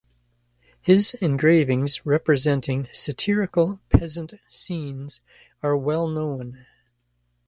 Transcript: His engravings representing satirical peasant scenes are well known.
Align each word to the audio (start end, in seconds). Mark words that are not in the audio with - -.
His 0.81 1.13
engravings 1.21 2.07
representing 2.07 2.87
satirical 2.91 3.79
peasant 3.89 4.33
scenes 4.49 5.21
are 5.61 5.77
well 5.77 6.07
known. 6.07 6.65